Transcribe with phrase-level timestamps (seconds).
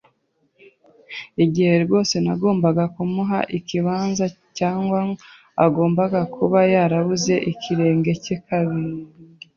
[1.43, 4.25] igihe, rwose, nagombaga kumuha ikiganza,
[4.57, 4.99] cyangwa
[5.65, 6.03] agomba
[6.35, 8.89] kuba yarabuze ikirenge cye kandi